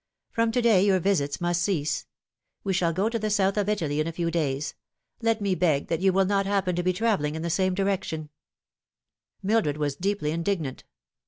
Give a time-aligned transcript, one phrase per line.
[0.31, 2.07] From to day your visits must cease.
[2.63, 4.73] We shall go to the south of Italy in a few days.
[5.21, 8.31] Let me beg that you will not happen to be travelling in the same direction."
[9.43, 9.63] The Time has Come.
[9.75, 10.83] 219 Mildred was deeply indignant.